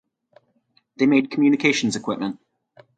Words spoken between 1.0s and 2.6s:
made communications equipment.